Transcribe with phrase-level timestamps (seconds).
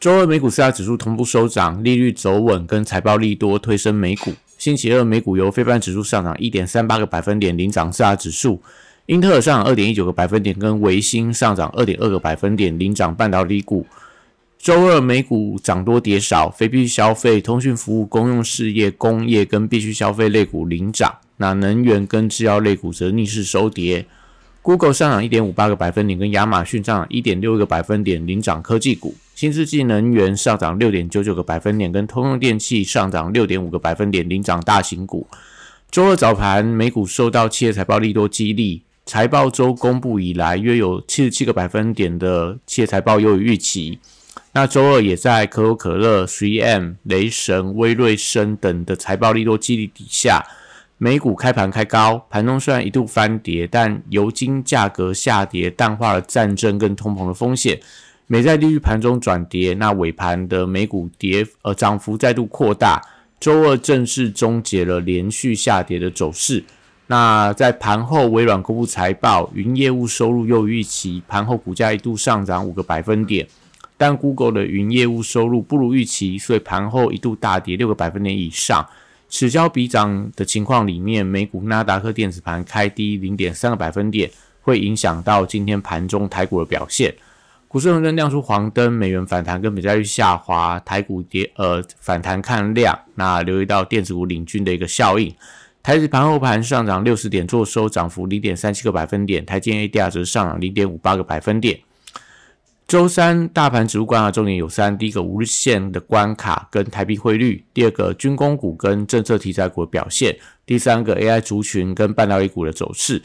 [0.00, 4.32] 周二美股四大指数同步收涨，利率走稳，跟财报利多推升美股。
[4.56, 8.62] 星期二美股由非半指数上涨一点三八个百分点领涨四大指数，
[9.06, 13.84] 英特尔上涨二点一九个百分点，跟维新上涨二点二个百分点领涨半导体股。
[14.56, 24.06] 周二美股涨多跌少，非必需消费、通讯服务、公用事业、工业跟必需消费类股领涨，那能源跟制药类股则逆势收跌。
[24.62, 29.12] Google 上涨一点五八个百分点，跟亚马逊上涨一点六个百分点领涨科技股。
[29.38, 35.28] 新世纪能源上涨六点九九个百分点，跟通用电气上涨六点五个百分点，领涨大型股。
[35.92, 44.00] 周二早盘，美股受到企业财报利多激励，财报周公布以来，约有七十七个百分点的企业财报优于预期。
[44.54, 50.44] 那周二也在可口可乐、3M、雷神、威瑞生等的财报利多激励底下，
[50.96, 57.78] 美股开盘开高，盘中虽然一度翻跌，但油金价格下跌，淡化了战争跟通膨的风险。
[58.30, 63.00] 美债利率盘中转跌，那尾盘的美股跌呃涨幅再度扩大，
[63.40, 66.62] 周二正式终结了连续下跌的走势。
[67.06, 73.48] 那在盘后，微软公布财报，云业务收入又预期，盘后股价一度上涨五个百分点。
[73.96, 78.86] 但 Google 的云业务收入不如预期，所以盘后一度大跌六个百分点以上。
[79.30, 87.14] 此消彼长的情况里面，美股纳达克电子盘开低零点三个百分点，会影响到今天盘中台股的表现。
[87.68, 95.34] 股市红灯亮出黄灯，美元反弹跟美债率下滑，台股跌呃反弹看量，那留意到电子股领军的一个效应。
[95.82, 101.78] 台指盘后盘上涨六十点，做收涨幅零点三七个百分点，台积 ADR 则上涨零点五八个百分点。
[102.86, 110.32] 周三大盘指数观察重点有三：第一个五日线的关卡跟台币汇率；第二个军工股跟政策题材股的表现；
[110.64, 113.20] 第三个 AI 族群跟半导体股的走势。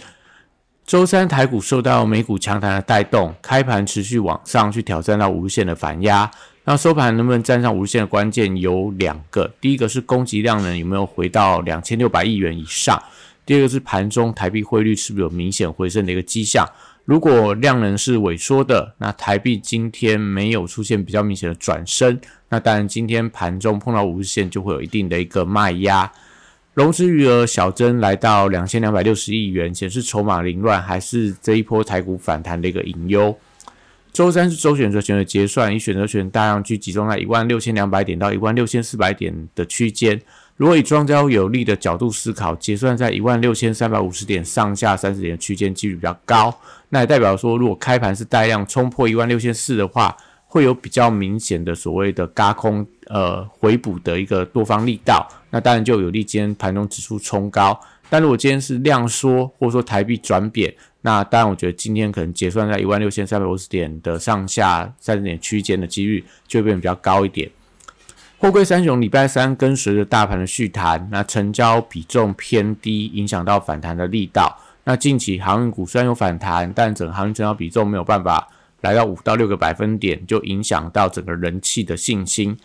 [0.85, 6.29] 周三台股受到美股强弹的带动，开盘持续往上去挑战到五日线的反压。
[6.65, 12.97] 那收盘能不能站上五日线的关键有两个：第一个是供给量能有没有回到两千六百亿元以上；
[13.45, 16.67] 第二个是盘中台币汇率是不是有明显回升的一个迹象。
[17.05, 26.11] 如果量能是萎缩的，那台币今天没有出现比较明显的转升，那当然今天盘中碰到五日线就会有一定的一个卖压。
[26.73, 33.37] 融资余额小增来到两千两百六十亿元，显示筹码凌乱，还是这一波台股反弹的一个隐忧。
[34.11, 40.19] 周三是周选择权的结算，以选择权大量去集中在一万六千两百点到一万六千四百点的区间。
[40.57, 46.59] 如果以庄家有利的角度思考，结算在一万六千三百五十点上下三十点的区间几率比较高，
[46.89, 50.17] 那也代表说，如果开盘是带量冲破一万六千四的话。
[50.53, 57.75] 会有比较明显的所谓的嘎空呃回补的一个多方力道，那当然就有利今天盘中指数冲高。
[58.07, 60.71] 但如果今天是量缩或者说台币转贬，
[61.01, 67.49] 那当然我觉得今天可能结算在一万六千三百五十点的上下三十点区间的几率就会变得比较高一点。
[68.37, 74.55] 货柜三雄礼拜三跟随着大盘的续弹，那成交比重偏低，影响到反弹的力道。
[74.83, 78.47] 那近期航运股虽然有反弹，但整航运成交比重没有办法。
[78.83, 82.55] 来到五到六个百分点，就影响到整个人气的信心。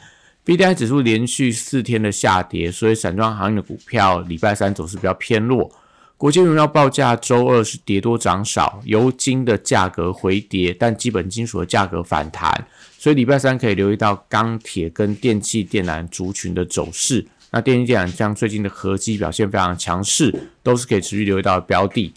[0.44, 5.70] B D I 指数连续四天的下跌，所以散装行业的股票礼拜三走势比较偏弱。
[6.16, 12.66] 国际原料报价周二是跌多涨少，油金的价格回跌，但基本金属的价格反弹，
[12.98, 17.24] 所以礼拜三可以留意到钢铁跟电气电缆族群的走势。
[17.52, 20.34] 那电气电缆像最近的合基表现非常强势，
[20.64, 22.12] 都是可以持续留意到的标的。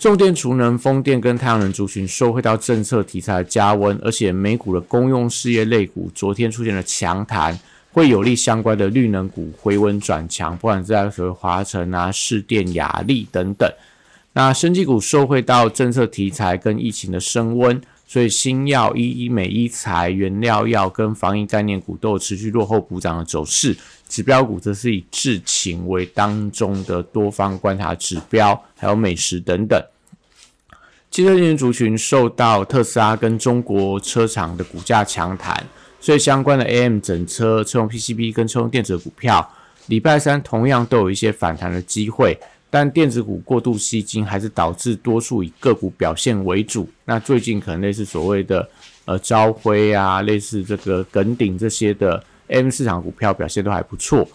[0.00, 7.60] 重电、储能、风电跟太阳能族群受惠到政策题材的加温，而且美股的公用事业类股昨天出现了强弹，
[7.92, 13.70] 会有利相关的绿能股回温转强，不管在所谓华晨啊、市电、雅力等等。
[14.32, 17.78] 那生技股受惠到政策题材跟疫情的升温，
[18.10, 23.76] 所以新药、医医美、医材、原料药跟防疫概念股都有持续落后补涨的走势。
[24.08, 29.80] 指标股则是以智勤为当中的多方观察指标，还有美食等等。
[31.08, 35.64] 汽车电族群受到特斯拉跟中国车厂的股价强弹，
[36.00, 39.48] 所以相关的 AM 整车、车用 PCB 跟车用电子股票，
[39.86, 42.36] 礼拜三同样都有一些反弹的机会。
[42.70, 46.88] 但电子股过度吸金，还是导致多数以个股表现为主。
[47.04, 48.66] 那最近可能类似所谓的
[49.04, 52.22] 呃朝晖啊，类似这个耿鼎这些的。
[52.52, 54.26] ，M 市场股票表现都还不错。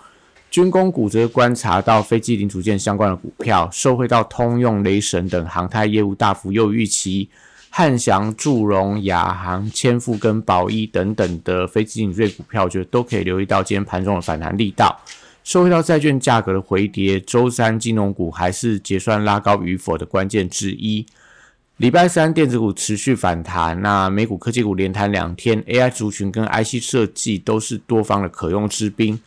[0.50, 7.28] 军工股则观察到飞机零组件相关的股票，受惠到通用、雷神等航太业务大幅优于预期。
[7.70, 14.98] 汉翔、祝融、亚航、千富跟宝一等等的飞机零组件股票，我觉得都可以留意到今天盘中的反弹力道。
[15.46, 21.06] 受惠到债券价格的回跌，周三金融股还是结算拉高与否的关键之一。
[21.78, 29.20] 礼拜三电子股持续反弹，那美股科技股连弹两天，AI 族群跟 IC 设计都是多方的可用之兵。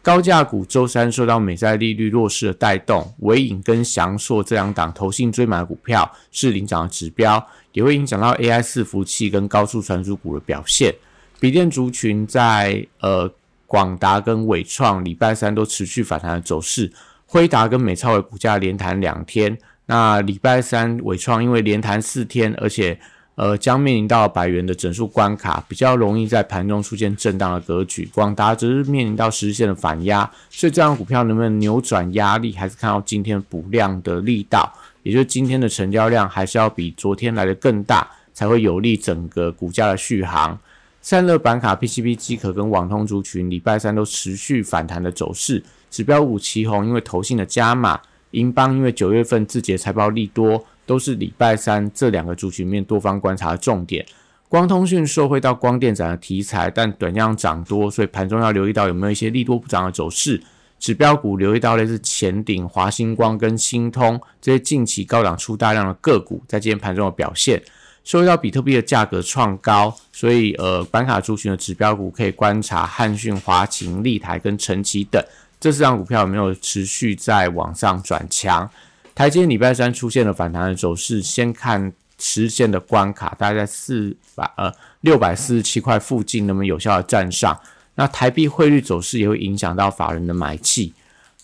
[0.00, 10.94] 高价股周三受到美债利率弱势的带动，伟影跟翔硕这两档投信追买股票是领涨的指标，也会影响到 AI 伺服器跟高速传输股的表现。
[11.38, 13.30] 笔电族群在呃
[13.66, 16.92] 广达跟伟创礼拜三都持续反弹的走势，
[17.26, 19.58] 辉达跟美超伟股价连弹两天。
[19.86, 22.98] 那礼拜三伟创因为连弹四天，而且。
[23.36, 28.08] 呃，将面临到百元的整数关卡，比较容易在盘中出现震荡的格局。
[28.14, 34.72] 广达只是面临到实线的反压，所以这张股票能不能扭转压力，还是看到今天补量的力道，
[35.02, 40.58] 也就是今天的成交量还是要比昨天来的更大，才会有利整个股价的续航。
[41.06, 48.00] 散热板卡、PCB 机壳跟网通族群，礼拜三都持续反弹的走势，指标股旗红，因为投信的加码，
[48.32, 50.64] 银邦因为九月份字节财报利多。
[50.84, 54.04] 都是礼拜三这两个族群面多方观察的重点。
[54.48, 60.42] 光通讯受惠到光电展的题材，但短量涨多，所以盘中要留意到有没有一些利多不涨的走势。
[60.80, 67.62] 指标股留意到类似前顶、华星光跟星通这些近期高档出大量的个股，在今天盘中的表现。
[68.06, 75.20] 受到比特币的价格创高，所以呃，板卡族群的指标股可以观察汉讯、华擎、立台跟晨奇等
[75.58, 78.70] 这四张股票有没有持续在往上转强。
[79.12, 87.58] 台积礼拜三出现了反弹的走势，先看实线的关卡，大概在四百呃六百四十七块附近，能不能有效的站上？
[87.96, 90.94] 那台币汇率走势也会影响到法人的买气。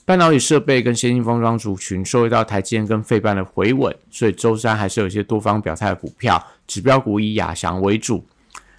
[0.04, 8.25] 半导体设备跟先进封装族群受到台积电跟费半的回稳，所以周三还是有一些多方表态的股票，指标股以亚翔为主。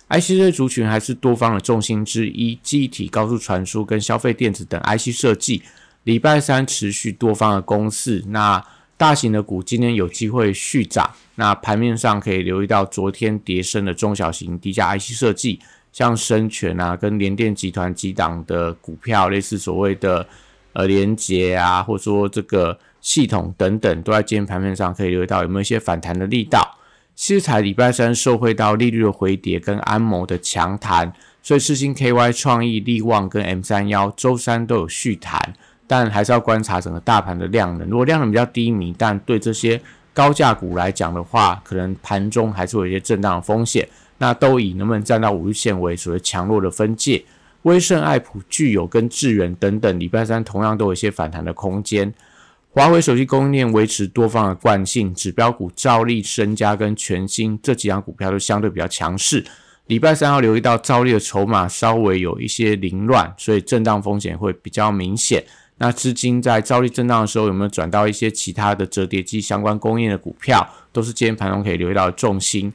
[0.10, 5.64] IC 这族群还是多方的重心之一，记忆体、高速传输跟消费电子等 IC 设计，
[6.04, 8.24] 礼拜三持续多方的攻势。
[8.28, 8.64] 那
[8.98, 15.60] 大型的股今天有机会续涨，那盘面上可以留意到昨天跌升的中小型低价 IC 设计，
[15.92, 20.28] 像深全啊，跟联电集团几档的股票，类似所谓的
[20.74, 26.78] 呃联捷啊，或者说这个系统等等，都在今天盘面上可以留意到有没有一些反弹的力道。
[27.16, 35.54] 西彩礼拜三受惠到利率的回跌跟安谋的强弹，所以四星 KY 创意力旺跟 M 三幺周三都有续弹。
[35.86, 37.88] 但还是要观察整个大盘的量能。
[37.88, 39.80] 如果量能比较低迷，但对这些
[40.14, 43.88] 高价股来讲的话，可能盘中还是有一些震荡的风险。
[44.18, 47.24] 那都以能不能站到五日线为所谓强弱的分界。
[47.63, 52.13] 威盛、爱普、具有跟智远等等，礼拜三同样都有一些反弹的空间。
[52.69, 59.45] 华为手机供应链维持多方的惯性，指标股兆利、身家跟全新这几张股票都相对比较强势。
[59.88, 65.44] 礼拜三要留意到兆利的筹码稍微有一些凌乱，所以震荡风险会比较明显。
[65.77, 72.71] 那资金在照例震荡的时候，有没有转到一些其他的折叠机相关供应的股票，都是今天盘中可以留意到的重心。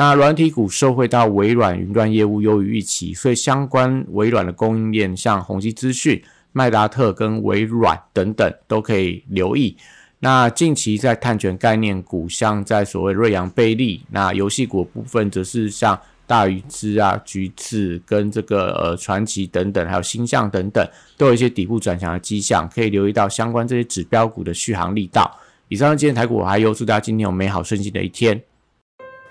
[0.00, 9.76] 那软体股受惠到微软云端业务优于预期，所以相关微软的供应链，像宏基资讯、麦达特跟微软等等，都可以留意。
[10.20, 16.00] 那近期在探权概念股，像在所谓瑞阳贝利，那游戏股部分则是像。
[16.26, 20.88] 大鱼之啊，橘子跟这个呃传奇等等，还有星象等等，
[21.18, 25.28] 都有一些底部转强的迹象，可以留意到相关这些指标股的续航力道。
[25.66, 28.40] 以上是今天台股，还有祝大家今天有美好顺心的一天。